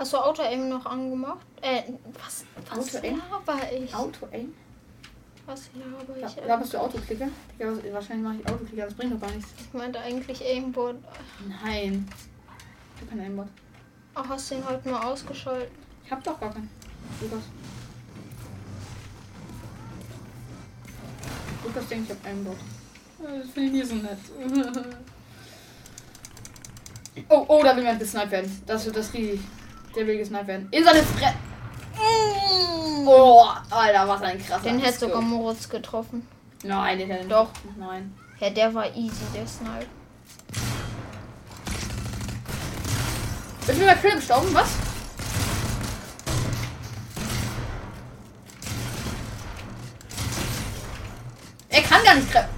Hast 0.00 0.12
du 0.14 0.16
Auto-Aim 0.16 0.70
noch 0.70 0.86
angemacht? 0.86 1.44
Äh, 1.60 1.82
was? 2.24 2.46
Was 2.70 2.96
Auto-Aim? 2.96 3.20
laber 3.30 3.70
ich? 3.70 3.94
Auto, 3.94 4.26
ey. 4.30 4.48
Was 5.44 5.68
laber 5.74 6.26
ich? 6.26 6.34
da 6.46 6.56
bist 6.56 6.72
du 6.72 6.78
Autoklicker? 6.78 7.28
Wahrscheinlich 7.92 8.26
mache 8.26 8.36
ich 8.40 8.48
Autoklicker, 8.48 8.86
das 8.86 8.94
bringt 8.94 9.12
doch 9.12 9.20
gar 9.20 9.30
nichts. 9.30 9.50
Ich 9.58 9.70
meinte 9.74 10.00
eigentlich 10.00 10.42
Aimbot. 10.42 10.96
Nein. 11.46 12.08
Ich 12.96 13.02
hab 13.02 13.10
keinen 13.10 13.26
Aimbot. 13.26 13.48
Ach, 14.14 14.26
hast 14.26 14.50
du 14.50 14.54
ihn 14.54 14.66
heute 14.66 14.88
nur 14.88 15.04
ausgeschaltet? 15.04 15.70
Ich 16.06 16.10
hab 16.10 16.24
doch 16.24 16.40
gar 16.40 16.50
keinen. 16.50 16.70
Lukas. 17.20 17.42
Lukas 21.62 21.88
denkt, 21.88 22.10
ich 22.10 22.16
hab 22.16 22.26
Aimbot. 22.26 22.56
Das 23.18 23.50
finde 23.50 23.68
ich 23.68 23.72
nie 23.72 23.82
so 23.82 23.96
nett. 23.96 24.16
oh, 27.28 27.44
oh, 27.48 27.62
da 27.62 27.76
will 27.76 27.82
jemand 27.82 28.00
gesniped 28.00 28.30
werden. 28.30 28.62
Das 28.64 28.86
wird 28.86 28.96
das 28.96 29.12
riesig. 29.12 29.40
Der 29.94 30.06
will 30.06 30.18
gesniped 30.18 30.46
werden. 30.46 30.68
In 30.70 30.84
seine 30.84 31.02
Fre... 31.02 31.34
Oh, 33.06 33.44
Alter, 33.70 34.08
was 34.08 34.22
ein 34.22 34.44
krasser 34.44 34.62
Den 34.62 34.78
hätte 34.78 34.98
sogar 34.98 35.20
Moritz 35.20 35.68
getroffen. 35.68 36.26
Nein, 36.62 36.98
den 36.98 37.10
hätte 37.10 37.26
Doch. 37.26 37.50
Nein. 37.76 38.14
Ja, 38.38 38.50
der 38.50 38.72
war 38.72 38.86
easy, 38.94 39.24
der 39.34 39.46
Snipe. 39.46 39.86
Ich 43.62 43.78
bin 43.78 43.86
bei 43.86 43.96
Philipp 43.96 44.16
gestorben, 44.16 44.48
was? 44.52 44.70
Er 51.68 51.82
kann 51.82 52.02
gar 52.04 52.14
nicht 52.14 52.30
treffen. 52.30 52.48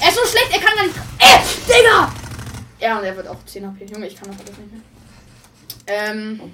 Er 0.00 0.08
ist 0.08 0.16
so 0.16 0.26
schlecht, 0.26 0.50
er 0.52 0.60
kann 0.60 0.76
gar 0.76 0.84
nicht 0.84 0.96
treffen. 0.96 1.16
Äh, 1.18 1.38
Digga! 1.66 2.12
Ja, 2.80 2.98
und 2.98 3.04
er 3.04 3.16
wird 3.16 3.28
auch 3.28 3.44
10 3.44 3.66
HP. 3.66 3.84
Junge, 3.86 4.06
ich 4.06 4.16
kann 4.16 4.30
das 4.30 4.40
alles 4.40 4.58
nicht 4.58 4.72
mehr. 4.72 4.82
Ähm. 5.86 6.52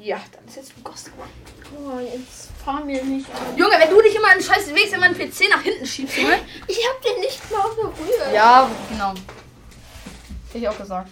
Ja, 0.00 0.20
dann 0.32 0.44
ist 0.46 0.54
jetzt 0.54 0.76
Lukas 0.76 1.04
dran. 1.04 1.28
Oh, 1.76 1.98
jetzt 1.98 2.50
fahr 2.64 2.84
mir 2.84 3.02
nicht 3.04 3.26
an. 3.30 3.56
Junge, 3.56 3.74
wenn 3.80 3.90
du 3.90 4.00
dich 4.00 4.14
immer 4.14 4.28
einen 4.28 4.40
scheiß 4.40 4.72
Weg 4.72 4.92
in 4.92 5.00
meinen 5.00 5.16
PC 5.16 5.50
nach 5.50 5.60
hinten 5.60 5.84
schiebst, 5.84 6.16
Junge. 6.16 6.38
Ich 6.68 6.78
hab 6.88 7.02
den 7.02 7.20
nicht 7.20 7.50
mal 7.50 7.68
berührt. 7.74 8.32
Ja, 8.32 8.70
genau. 8.88 9.10
Hätte 10.46 10.58
ich 10.58 10.68
auch 10.68 10.78
gesagt. 10.78 11.10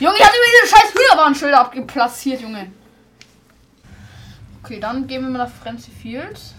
Junge, 0.00 0.16
ich 0.16 0.24
hatte 0.24 0.36
mir 0.38 0.60
diese 0.60 0.76
scheiß 0.76 0.92
Hühnerbahnschilder 0.92 1.60
abgeplatziert, 1.60 2.40
Junge. 2.40 2.72
Okay, 4.64 4.80
dann 4.80 5.06
gehen 5.06 5.22
wir 5.22 5.30
mal 5.30 5.38
nach 5.46 5.50
Frenzy 5.50 5.92
Fields. 5.92 6.54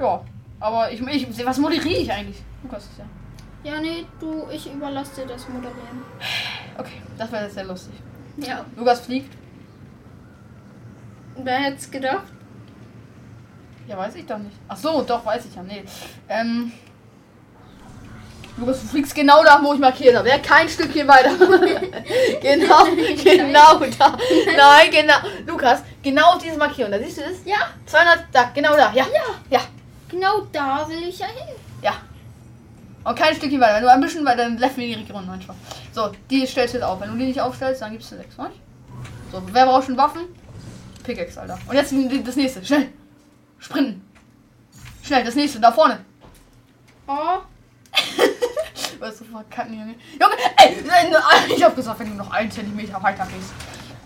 Ja, 0.00 0.24
aber 0.58 0.90
ich, 0.90 1.00
ich 1.00 1.46
was 1.46 1.58
moderiere 1.58 2.00
ich 2.00 2.10
eigentlich? 2.10 2.42
Lukas 2.64 2.84
ist 2.84 2.98
ja. 2.98 3.70
Ja, 3.70 3.80
nee, 3.80 4.06
du, 4.18 4.48
ich 4.50 4.72
überlasse 4.72 5.20
dir 5.20 5.26
das 5.26 5.48
Moderieren. 5.48 6.02
Okay, 6.76 7.00
das 7.16 7.30
wäre 7.30 7.44
jetzt 7.44 7.54
sehr 7.54 7.64
lustig. 7.64 7.94
Ja. 8.38 8.64
Lukas 8.76 9.00
fliegt. 9.00 9.34
Wer 11.36 11.58
hätte 11.58 11.76
es 11.78 11.90
gedacht? 11.90 12.24
Ja, 13.86 13.96
weiß 13.96 14.14
ich 14.16 14.26
doch 14.26 14.38
nicht. 14.38 14.56
Ach 14.68 14.76
so, 14.76 15.02
doch, 15.02 15.24
weiß 15.24 15.44
ich 15.46 15.54
ja. 15.54 15.62
Nee. 15.62 15.84
Ähm. 16.28 16.72
Lukas, 18.56 18.80
du 18.82 18.88
fliegst 18.88 19.14
genau 19.14 19.44
da, 19.44 19.60
wo 19.62 19.72
ich 19.72 19.78
markiert 19.78 20.16
habe. 20.16 20.28
Ja, 20.28 20.38
kein 20.38 20.68
Stückchen 20.68 21.06
weiter. 21.06 21.30
genau, 22.40 22.84
genau 23.22 23.78
da. 23.98 24.18
Nein, 24.56 24.90
genau. 24.90 25.14
Lukas, 25.46 25.82
genau 26.02 26.32
auf 26.34 26.42
diese 26.42 26.58
Markierung. 26.58 26.90
Da 26.90 26.98
siehst 26.98 27.18
du 27.18 27.22
das? 27.22 27.44
Ja, 27.44 27.56
200, 27.86 28.24
da, 28.32 28.50
genau 28.52 28.72
da. 28.76 28.92
Ja, 28.92 29.06
Ja. 29.06 29.22
ja, 29.50 29.60
genau 30.08 30.40
da 30.52 30.86
will 30.88 31.04
ich 31.08 31.20
ja 31.20 31.26
hin. 31.26 31.54
Und 33.08 33.14
kein 33.18 33.34
Stückchen 33.34 33.58
weiter. 33.58 33.76
Wenn 33.76 33.82
du 33.84 33.90
ein 33.90 34.00
bisschen 34.02 34.24
weiter, 34.26 34.44
dann 34.44 34.58
läuft 34.58 34.76
mir 34.76 34.86
die 34.86 34.94
Region 35.00 35.26
manchmal. 35.26 35.56
So, 35.92 36.12
die 36.28 36.46
stellst 36.46 36.74
du 36.74 36.78
jetzt 36.78 36.86
auf. 36.86 37.00
Wenn 37.00 37.10
du 37.10 37.16
die 37.16 37.24
nicht 37.24 37.40
aufstellst, 37.40 37.80
dann 37.80 37.92
gibst 37.92 38.12
du 38.12 38.16
6, 38.16 38.36
nicht? 38.36 38.60
So, 39.32 39.42
wer 39.50 39.64
braucht 39.64 39.86
schon 39.86 39.96
Waffen? 39.96 40.24
Pickaxe, 41.04 41.40
Alter. 41.40 41.58
Und 41.66 41.74
jetzt 41.74 41.94
das 42.26 42.36
nächste. 42.36 42.62
Schnell. 42.62 42.88
Sprinten. 43.58 44.06
Schnell, 45.02 45.24
das 45.24 45.34
nächste, 45.36 45.58
da 45.58 45.72
vorne. 45.72 46.00
Oh, 47.06 47.38
Weißt 48.98 49.20
du, 49.20 49.24
verkacken, 49.24 49.72
Junge. 49.72 49.94
Junge, 50.20 50.34
ey, 50.56 50.76
ich 51.56 51.64
hab 51.64 51.74
gesagt, 51.74 52.00
wenn 52.00 52.10
du 52.10 52.14
noch 52.16 52.30
einen 52.30 52.50
Zentimeter 52.50 53.02
weiter 53.02 53.26
gehst, 53.26 53.54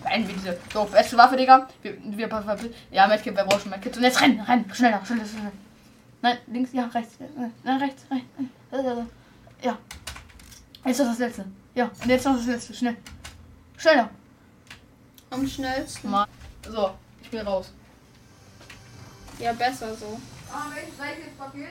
beenden 0.01 0.29
wir 0.29 0.35
diese. 0.35 0.57
So, 0.71 0.85
beste 0.85 1.17
Waffe, 1.17 1.35
Digga. 1.35 1.67
Wir, 1.81 1.97
wir, 2.05 2.31
wir, 2.31 2.57
ja, 2.91 3.07
Medkit, 3.07 3.35
wer 3.35 3.43
braucht 3.43 3.63
schon 3.63 3.71
Medkit? 3.71 3.97
Und 3.97 4.03
jetzt 4.03 4.21
rennen, 4.21 4.39
rennen, 4.39 4.71
schneller, 4.73 5.01
schneller, 5.05 5.25
schneller. 5.25 5.51
Nein, 6.21 6.37
links, 6.47 6.71
ja, 6.71 6.85
rechts, 6.85 7.17
nein, 7.63 7.81
rechts, 7.81 8.05
rechts. 8.09 8.27
Ja. 9.61 9.77
Jetzt 10.85 10.99
noch 10.99 11.07
das 11.07 11.19
letzte. 11.19 11.45
Ja, 11.75 11.91
und 12.01 12.09
jetzt 12.09 12.25
noch 12.25 12.35
das 12.35 12.47
letzte, 12.47 12.73
schnell. 12.73 12.97
Schneller. 13.77 14.09
am 15.29 15.47
schnellsten. 15.47 16.09
Mal. 16.09 16.27
So, 16.67 16.91
ich 17.21 17.29
bin 17.29 17.41
raus. 17.41 17.71
Ja, 19.39 19.53
besser 19.53 19.95
so. 19.95 20.19
Ah, 20.51 20.65
welches 20.73 20.99
welches 20.99 21.33
Papier? 21.37 21.67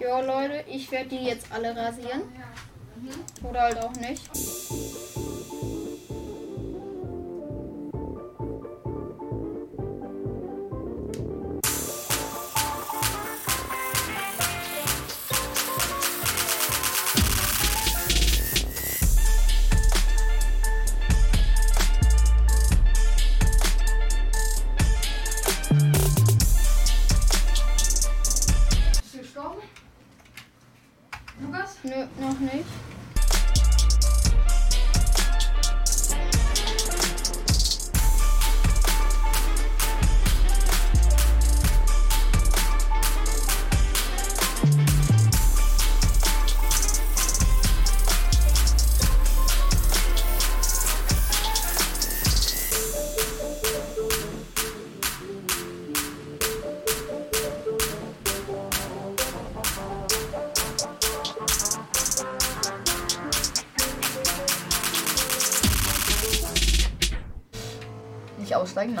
Ja, 0.00 0.20
Leute, 0.20 0.64
ich 0.68 0.90
werde 0.90 1.08
die 1.10 1.24
jetzt 1.24 1.50
alle 1.52 1.74
rasieren. 1.76 2.22
Oder 3.42 3.60
halt 3.60 3.78
auch 3.78 3.92
nicht. 3.92 4.28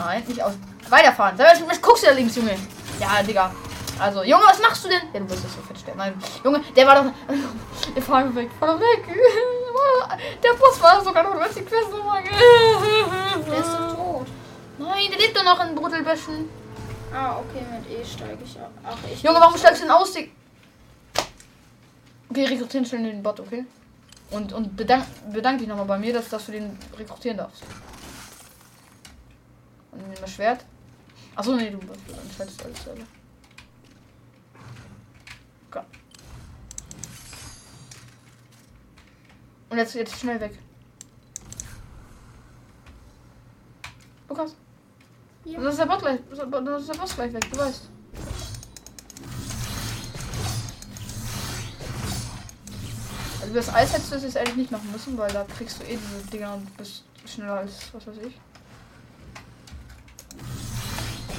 Nein, 0.04 0.24
nicht 0.26 0.42
aus. 0.42 0.54
Weiterfahren. 0.88 1.38
Was 1.38 1.80
guckst 1.82 2.02
du 2.04 2.06
da 2.08 2.12
links, 2.14 2.34
Junge? 2.36 2.56
Ja, 3.00 3.22
Digga. 3.22 3.52
Also, 3.98 4.22
Junge, 4.22 4.44
was 4.46 4.60
machst 4.60 4.84
du 4.84 4.88
denn? 4.88 5.02
Ja, 5.12 5.20
du 5.20 5.28
wirst 5.30 5.44
das 5.44 5.54
so 5.54 5.60
fett 5.62 5.78
sterben. 5.78 5.98
Nein, 5.98 6.14
Junge, 6.44 6.60
der 6.76 6.86
war 6.86 6.94
doch. 7.02 7.10
Der 7.94 8.02
fahr 8.02 8.24
doch 8.24 8.34
weg, 8.34 8.48
fahr 8.58 8.68
doch 8.74 8.80
weg. 8.80 9.04
Der 10.42 10.50
Bus 10.54 10.80
war 10.82 11.02
sogar 11.04 11.22
noch, 11.22 11.32
du 11.34 11.40
hast 11.40 11.56
die 11.56 11.62
Quest 11.62 11.90
noch 11.90 12.04
mal. 12.04 12.22
Der 12.22 13.58
ist 13.58 13.68
doch 13.68 13.94
tot. 13.94 14.26
Nein, 14.78 15.10
der 15.10 15.18
lebt 15.18 15.36
doch 15.36 15.44
noch 15.44 15.60
in 15.64 15.74
Bruttelbäschen. 15.74 16.48
Ah, 17.14 17.36
okay, 17.38 17.64
mit 17.70 17.88
E 17.90 18.04
steige 18.04 18.38
ich 18.44 18.58
ab. 18.58 18.70
Ach, 18.84 18.96
ich. 19.12 19.22
Junge, 19.22 19.38
warum 19.40 19.56
steigst 19.56 19.80
du 19.82 19.86
denn 19.86 19.92
aus? 19.94 20.12
Dig- 20.12 20.32
Okay, 22.30 22.44
rekrutieren 22.46 22.84
schnell 22.86 23.02
den 23.04 23.22
Bot, 23.22 23.40
okay? 23.40 23.64
Und, 24.30 24.52
und 24.52 24.76
bedank, 24.76 25.04
bedank 25.32 25.58
dich 25.58 25.68
nochmal 25.68 25.86
bei 25.86 25.98
mir, 25.98 26.12
dass, 26.12 26.28
dass 26.28 26.44
du 26.46 26.52
den 26.52 26.78
rekrutieren 26.98 27.38
darfst. 27.38 27.62
Nimm 29.98 30.14
das 30.20 30.32
Schwert. 30.32 30.64
Achso, 31.34 31.54
nee, 31.54 31.70
du, 31.70 31.78
entscheidest 31.78 32.64
alles 32.64 32.84
selber. 32.84 33.04
Und 39.70 39.76
jetzt, 39.76 39.94
jetzt 39.94 40.18
schnell 40.18 40.40
weg. 40.40 40.58
Lukas? 44.28 44.54
Ja. 45.44 45.60
Das 45.60 45.72
ist 45.72 45.78
der 45.78 45.86
Bot 45.86 46.00
gleich. 46.00 46.20
Das 46.30 46.38
ist 46.38 46.88
der 46.88 46.98
Boss 46.98 47.14
gleich 47.14 47.32
weg, 47.32 47.50
du 47.50 47.58
weißt. 47.58 47.90
Also 53.42 53.54
das 53.54 53.74
Eis 53.74 53.92
hättest 53.92 54.10
du 54.10 54.14
das 54.14 54.24
jetzt 54.24 54.36
eigentlich 54.36 54.56
nicht 54.56 54.70
machen 54.70 54.90
müssen, 54.92 55.16
weil 55.16 55.32
da 55.32 55.44
kriegst 55.44 55.80
du 55.80 55.84
eh 55.84 55.96
diese 55.96 56.30
Dinger 56.30 56.54
und 56.54 56.76
bist 56.76 57.04
schneller 57.26 57.54
als 57.54 57.92
was 57.92 58.06
weiß 58.06 58.16
ich. 58.26 58.34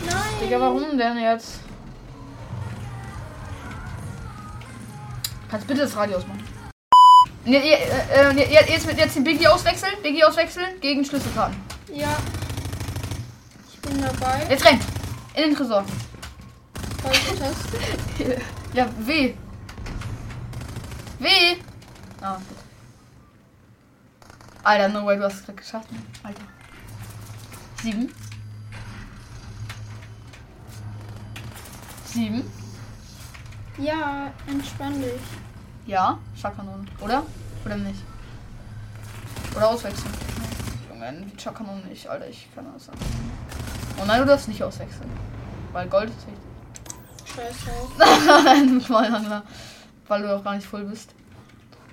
Nein. 0.05 0.39
Digga, 0.41 0.59
warum 0.59 0.97
denn 0.97 1.17
jetzt? 1.17 1.59
Kannst 5.49 5.67
bitte 5.67 5.81
das 5.81 5.95
Radio 5.95 6.17
ausmachen. 6.17 6.43
Ja, 7.45 7.59
äh, 7.59 8.29
äh, 8.31 8.69
jetzt, 8.69 8.85
jetzt 8.85 9.15
den 9.15 9.23
Biggie 9.23 9.47
auswechseln. 9.47 9.93
Biggie 10.03 10.23
auswechseln 10.23 10.79
gegen 10.81 11.03
Schlüsselkarten. 11.03 11.55
Ja. 11.91 12.15
Ich 13.71 13.79
bin 13.79 13.99
dabei. 14.01 14.45
Jetzt 14.49 14.65
rennt! 14.65 14.83
In 15.33 15.43
den 15.43 15.55
Tresor. 15.55 15.83
Ja, 18.73 18.87
W. 18.99 19.33
W. 21.17 21.27
Ah, 22.21 22.35
gut. 22.35 22.57
Alter, 24.63 24.89
no 24.89 25.05
way, 25.05 25.17
du 25.17 25.23
hast 25.23 25.35
es 25.35 25.45
gerade 25.45 25.57
geschafft. 25.57 25.87
Alter. 26.21 26.43
Sieben. 27.81 28.13
Sieben. 32.13 32.43
Ja, 33.77 34.31
entspann 34.47 34.99
dich. 35.01 35.21
Ja, 35.85 36.17
Schakanonen. 36.35 36.89
Oder? 37.01 37.23
Oder 37.65 37.77
nicht? 37.77 38.01
Oder 39.55 39.69
auswechseln. 39.69 40.11
Junge, 40.89 41.25
wie 41.25 41.39
Schakanonen 41.39 41.87
nicht, 41.87 42.07
Alter, 42.07 42.27
ich 42.27 42.47
kann 42.53 42.65
das 42.73 42.85
sagen. 42.87 42.99
Oh 44.01 44.05
nein, 44.05 44.21
du 44.21 44.25
darfst 44.25 44.47
nicht 44.47 44.63
auswechseln. 44.63 45.09
Weil 45.71 45.87
Gold 45.87 46.09
ist 46.09 46.27
wichtig. 46.27 47.35
Scheiß 47.35 47.55
drauf. 47.65 48.45
Ein 48.47 48.81
Vollhangler. 48.87 49.43
Weil 50.07 50.21
du 50.23 50.35
auch 50.35 50.43
gar 50.43 50.55
nicht 50.55 50.67
voll 50.67 50.85
bist. 50.85 51.11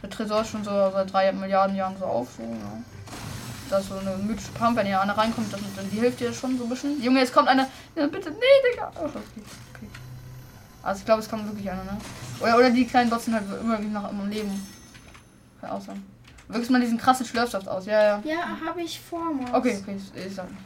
Der 0.02 0.10
Tresor 0.10 0.40
ist 0.40 0.50
schon 0.50 0.64
so 0.64 0.70
seit 0.70 1.12
drei 1.12 1.30
Milliarden 1.32 1.76
Jahren 1.76 1.96
so 1.98 2.06
auf. 2.06 2.28
So, 2.36 2.42
ja. 2.42 2.82
Da 3.68 3.78
ist 3.78 3.88
so 3.88 3.96
eine 3.96 4.16
mythische 4.16 4.52
Pump, 4.52 4.76
wenn 4.76 4.86
hier 4.86 5.00
einer 5.00 5.18
reinkommt, 5.18 5.52
dann, 5.52 5.60
dann 5.74 5.90
die 5.90 5.98
hilft 5.98 6.20
dir 6.20 6.32
schon 6.32 6.56
so 6.56 6.64
ein 6.64 6.70
bisschen. 6.70 7.02
Junge, 7.02 7.20
jetzt 7.20 7.34
kommt 7.34 7.48
einer. 7.48 7.66
Ja, 7.96 8.06
bitte, 8.06 8.30
nee, 8.30 8.70
Digga. 8.72 8.92
Oh, 8.94 9.06
okay, 9.06 9.18
okay. 9.74 9.88
Also 10.86 11.00
ich 11.00 11.04
glaube, 11.04 11.20
es 11.20 11.28
kommt 11.28 11.44
wirklich 11.48 11.68
einer, 11.68 11.82
ne? 11.82 11.98
Oder, 12.38 12.56
oder 12.56 12.70
die 12.70 12.86
kleinen 12.86 13.10
Dots 13.10 13.24
sind 13.24 13.34
halt 13.34 13.44
immer 13.60 13.76
nach 13.78 14.08
im 14.08 14.30
Leben. 14.30 14.66
Kann 15.60 15.70
auch 15.70 15.80
sein. 15.80 16.06
Wirkst 16.46 16.70
mal 16.70 16.80
diesen 16.80 16.96
krassen 16.96 17.26
Schlürfsaft 17.26 17.66
aus. 17.66 17.86
Ja, 17.86 18.02
ja. 18.02 18.22
Ja, 18.24 18.56
habe 18.64 18.82
ich 18.82 19.00
vor, 19.00 19.32
Max. 19.32 19.52
Okay, 19.52 19.80
okay, 19.82 19.96
ich, 19.96 20.26
ich 20.26 20.32
sag 20.32 20.48
nicht. 20.48 20.60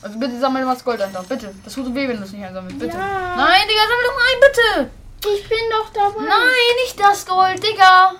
Also 0.00 0.18
bitte 0.18 0.38
sammel 0.40 0.64
mal 0.64 0.72
das 0.72 0.82
Gold 0.82 1.02
einfach. 1.02 1.22
Bitte. 1.24 1.54
Das 1.62 1.74
tut 1.74 1.94
weh, 1.94 2.08
wenn 2.08 2.16
du 2.16 2.22
es 2.22 2.32
nicht 2.32 2.44
einsammelst. 2.44 2.78
Bitte. 2.78 2.96
Ja. 2.96 3.36
Nein, 3.36 3.60
Digga, 3.68 3.82
sammel 3.82 4.04
doch 4.06 4.14
mal 4.14 4.24
ein, 4.32 4.40
bitte. 4.40 4.90
Ich 5.36 5.48
bin 5.50 5.58
doch 5.70 5.92
dabei. 5.92 6.26
Nein, 6.26 6.74
nicht 6.84 6.98
das 6.98 7.26
Gold, 7.26 7.62
Digga. 7.62 8.12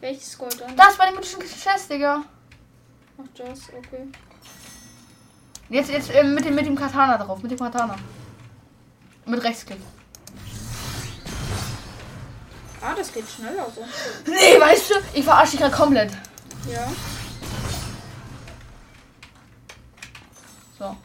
Welches 0.00 0.38
Gold 0.38 0.58
dann? 0.58 0.74
Das 0.76 0.96
bei 0.96 1.08
dem 1.08 1.16
mythischen 1.16 1.40
Chest, 1.40 1.90
Digga. 1.90 2.22
Ach, 3.18 3.24
das, 3.36 3.68
okay. 3.68 4.08
Jetzt, 5.68 5.90
jetzt 5.90 6.10
äh, 6.14 6.24
mit, 6.24 6.46
dem, 6.46 6.54
mit 6.54 6.64
dem 6.64 6.76
Katana 6.76 7.18
drauf. 7.18 7.42
Mit 7.42 7.50
dem 7.50 7.58
Katana. 7.58 7.96
Mit 9.26 9.44
Rechtsklick. 9.44 9.80
Ah, 12.80 12.94
das 12.94 13.12
geht 13.12 13.28
schneller 13.28 13.66
so. 13.74 13.84
Nee, 14.30 14.60
weißt 14.60 14.90
du, 14.90 14.94
ich 15.14 15.24
verarsche 15.24 15.52
dich 15.52 15.60
gerade 15.60 15.74
komplett. 15.74 16.12
Ja. 16.70 16.88
So. 20.78 20.96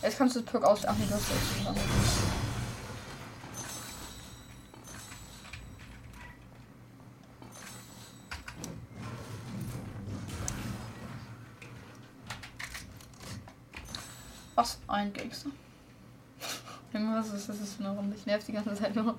Jetzt 0.00 0.16
kannst 0.16 0.36
du 0.36 0.40
das 0.40 0.50
Perk 0.50 0.64
aus. 0.64 0.86
Ach 0.86 0.94
nee, 0.96 1.04
du 1.06 1.14
hast 1.14 1.24
das. 1.30 1.74
Was 14.54 14.78
ein 14.86 15.12
Gangster. 15.12 15.50
Junge, 16.92 17.16
was 17.16 17.32
ist 17.32 17.48
das 17.48 17.60
ist 17.60 17.80
eine 17.80 17.90
Runde? 17.90 18.16
Ich 18.16 18.26
nerv 18.26 18.44
die 18.44 18.52
ganze 18.52 18.74
Zeit 18.74 18.94
nur. 18.94 19.14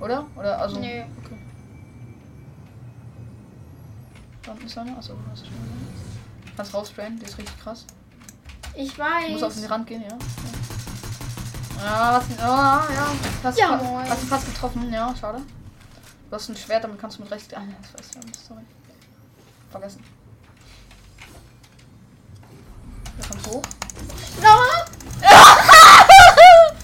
Oder? 0.00 0.26
Oder 0.36 0.58
also. 0.60 0.78
Nee. 0.78 1.04
Okay. 1.24 1.38
Da 4.42 4.52
unten 4.52 4.66
ist 4.66 4.78
einer. 4.78 4.96
Achso, 4.96 5.12
du 5.14 5.18
hast 5.30 5.40
schon 5.46 5.48
gesehen. 5.50 6.54
Kannst 6.56 6.74
raussprayen, 6.74 7.18
die 7.18 7.24
ist 7.26 7.38
richtig 7.38 7.58
krass. 7.62 7.84
Ich 8.74 8.94
Du 8.94 9.02
musst 9.32 9.44
auf 9.44 9.50
weiß. 9.54 9.60
den 9.62 9.70
Rand 9.70 9.86
gehen, 9.86 10.02
ja. 10.02 10.16
Ja, 11.82 12.16
was, 12.20 12.24
ja, 12.38 12.84
ja. 12.94 13.06
Hast, 13.42 13.58
Ja, 13.58 13.78
fa- 13.78 14.04
hast 14.08 14.22
du 14.22 14.26
fast 14.26 14.46
getroffen, 14.46 14.92
ja, 14.92 15.14
schade. 15.18 15.40
Du 16.28 16.36
hast 16.36 16.48
ein 16.48 16.56
Schwert, 16.56 16.84
damit 16.84 17.00
kannst 17.00 17.18
du 17.18 17.22
mit 17.22 17.30
rechts. 17.32 17.52
Ah, 17.54 17.60
ja, 17.60 17.74
das 17.82 17.92
weiß 17.94 18.10
ich 18.20 18.26
nicht, 18.26 18.46
sorry. 18.46 18.60
Vergessen. 19.70 20.04
Der 23.18 23.26
kommt 23.28 23.46
hoch. 23.46 23.62
No! 24.42 24.48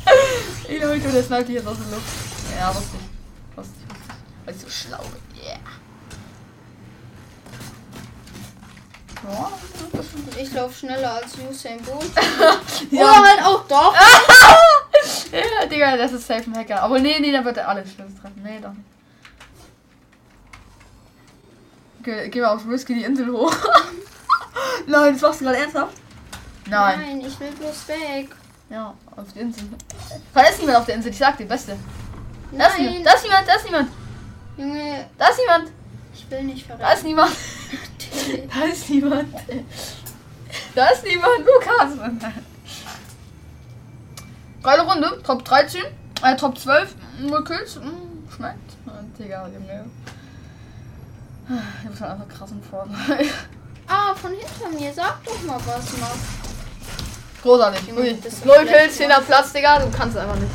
Ich 0.68 0.83
Leute, 0.83 1.12
der 1.12 1.22
sniped 1.22 1.46
hier 1.48 1.61
aus 1.66 1.76
der 1.79 1.87
Luft. 1.94 2.25
Ja, 2.56 2.68
lustig. 2.68 3.00
Lustig, 3.56 3.82
lustig. 3.88 4.16
Weil 4.44 4.54
ich 4.54 4.60
so 4.60 4.68
schlau 4.68 5.02
bin. 5.02 5.42
Yeah. 5.42 5.58
Ja. 9.24 9.50
Ich 10.38 10.52
laufe 10.52 10.74
schneller 10.74 11.14
als 11.14 11.32
Usain 11.48 11.82
Bolt. 11.82 12.10
Ja. 12.90 13.02
Oder 13.02 13.24
halt 13.24 13.42
auch 13.44 13.66
doch. 13.66 13.94
ja, 15.32 15.66
Digga, 15.66 15.96
das 15.96 16.12
ist 16.12 16.26
safe 16.26 16.44
ein 16.50 16.56
Hacker. 16.56 16.82
Aber 16.82 16.98
nee, 16.98 17.18
nee, 17.20 17.32
da 17.32 17.44
wird 17.44 17.56
er 17.56 17.68
alles 17.68 17.92
Schlüssel 17.92 18.14
treffen. 18.20 18.42
Nee, 18.42 18.60
doch 18.60 18.72
nicht. 18.72 18.84
Okay, 22.00 22.28
gehen 22.28 22.42
wir 22.42 22.52
auf 22.52 22.68
Risky 22.68 22.94
die 22.94 23.04
Insel 23.04 23.32
hoch. 23.32 23.52
Nein, 24.86 25.14
das 25.14 25.22
machst 25.22 25.40
du 25.40 25.44
gerade 25.44 25.58
ernsthaft? 25.58 25.96
Nein. 26.68 27.00
Nein, 27.00 27.20
ich 27.20 27.40
will 27.40 27.50
bloß 27.52 27.88
weg. 27.88 28.28
Ja, 28.70 28.94
auf 29.16 29.32
die 29.34 29.40
Insel. 29.40 29.64
Ist 30.48 30.58
niemand 30.60 30.78
auf 30.78 30.86
der 30.86 30.94
Insel, 30.96 31.10
ich 31.10 31.18
sag 31.18 31.36
dir, 31.36 31.46
beste. 31.46 31.76
Da 32.52 32.66
ist, 32.66 32.78
Nein. 32.78 32.87
niemand, 32.87 33.06
da 33.06 33.12
ist 33.12 33.22
niemand, 33.24 33.48
da 33.48 33.54
ist 33.54 33.64
niemand. 33.64 33.88
Junge, 34.56 35.06
Da 35.18 35.26
ist 35.28 35.38
niemand. 35.38 35.70
ich 36.14 36.30
will 36.30 36.42
nicht 36.44 36.66
Da 36.78 36.92
ist 36.92 37.04
niemand. 37.04 37.32
Da 38.54 38.64
ist 38.64 38.88
niemand. 38.88 39.28
Da 40.74 40.87
ist 40.88 41.04
niemand. 41.04 41.38
Lukas. 41.40 41.90
Geile 44.62 44.82
Runde. 44.82 45.22
Top 45.22 45.44
13. 45.44 45.82
Äh, 46.22 46.37
Top 46.37 46.59
12. 46.59 46.94
Nur 47.20 47.44
Kills. 47.44 47.76
Mm, 47.76 48.28
schmeckt. 48.35 48.72
Digga, 49.18 49.46
Junge. 49.48 49.85
Du 51.48 51.88
bist 51.90 52.00
halt 52.00 52.12
einfach 52.12 52.28
krass 52.28 52.50
im 52.50 52.62
Vorteil. 52.62 53.26
Ah, 53.88 54.14
von 54.14 54.30
hinter 54.32 54.68
mir. 54.78 54.92
Sag 54.92 55.22
doch 55.24 55.42
mal 55.44 55.59
was, 55.64 55.96
Max. 55.98 56.16
Großartig. 57.42 57.87
Junge, 57.88 58.00
Ui. 58.00 58.16
das 58.22 58.32
ist 58.32 58.44
Null 58.44 58.56
schlecht, 58.62 58.74
Kills, 58.74 58.96
10 58.96 59.11
Platz, 59.26 59.52
Digga. 59.52 59.78
Du 59.78 59.90
kannst 59.96 60.16
einfach 60.16 60.35
nicht. 60.37 60.50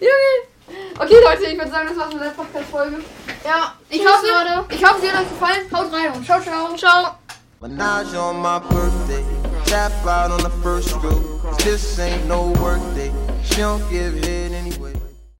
Junge. 0.00 0.95
Okay, 1.06 1.22
Leute, 1.24 1.44
ich 1.52 1.56
würde 1.58 1.70
sagen, 1.70 1.88
das 1.88 1.96
war's 1.98 2.12
mit 2.14 2.22
der 2.22 2.30
Podcast-Folge. 2.30 2.96
Ja, 3.44 3.74
ich 3.88 4.00
Tschüss, 4.00 4.10
hoffe, 4.10 4.26
Leute. 4.26 4.74
ich 4.74 4.84
hoffe, 4.84 5.00
sie 5.00 5.10
hat 5.12 5.22
euch 5.22 5.28
gefallen. 5.28 5.60
Haut 5.72 5.92
rein 5.92 6.12
und 6.12 6.24
ciao, 6.26 6.40
ciao. 6.40 6.76
Ciao. 6.76 7.14
Menage 7.60 8.14
on 8.18 8.42
my 8.42 8.58
birthday. 8.68 9.24
Tap 9.66 9.92
out 10.04 10.32
on 10.32 10.40
the 10.42 10.50
first 10.62 10.88
stroke. 10.88 11.22
This 11.58 11.98
ain't 12.00 12.26
no 12.26 12.52
work 12.60 12.80
day. 12.96 13.12
She 13.44 13.60
don't 13.60 13.82
give 13.88 14.14
head. 14.24 14.45